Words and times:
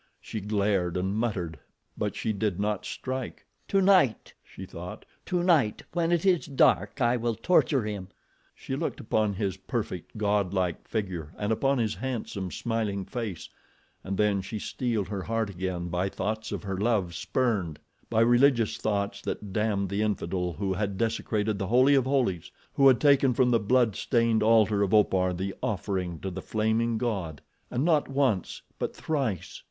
She 0.19 0.41
glared 0.41 0.97
and 0.97 1.13
muttered 1.15 1.59
but 1.95 2.15
she 2.15 2.33
did 2.33 2.59
not 2.59 2.85
strike. 2.87 3.45
"Tonight!" 3.67 4.33
she 4.43 4.65
thought. 4.65 5.05
"Tonight, 5.27 5.83
when 5.93 6.11
it 6.11 6.25
is 6.25 6.47
dark 6.47 6.99
I 6.99 7.15
will 7.17 7.35
torture 7.35 7.83
him." 7.83 8.07
She 8.55 8.75
looked 8.75 8.99
upon 8.99 9.35
his 9.35 9.57
perfect, 9.57 10.17
godlike 10.17 10.87
figure 10.87 11.33
and 11.37 11.51
upon 11.51 11.77
his 11.77 11.93
handsome, 11.93 12.49
smiling 12.49 13.05
face 13.05 13.47
and 14.03 14.17
then 14.17 14.41
she 14.41 14.57
steeled 14.57 15.07
her 15.09 15.21
heart 15.21 15.51
again 15.51 15.89
by 15.89 16.09
thoughts 16.09 16.51
of 16.51 16.63
her 16.63 16.79
love 16.79 17.13
spurned; 17.13 17.77
by 18.09 18.21
religious 18.21 18.77
thoughts 18.77 19.21
that 19.21 19.53
damned 19.53 19.89
the 19.89 20.01
infidel 20.01 20.53
who 20.53 20.73
had 20.73 20.97
desecrated 20.97 21.59
the 21.59 21.67
holy 21.67 21.93
of 21.93 22.05
holies; 22.05 22.49
who 22.73 22.87
had 22.87 22.99
taken 22.99 23.35
from 23.35 23.51
the 23.51 23.59
blood 23.59 23.95
stained 23.95 24.41
altar 24.41 24.81
of 24.81 24.95
Opar 24.95 25.31
the 25.31 25.53
offering 25.61 26.17
to 26.21 26.31
the 26.31 26.41
Flaming 26.41 26.97
God—and 26.97 27.85
not 27.85 28.07
once 28.07 28.63
but 28.79 28.95
thrice. 28.95 29.59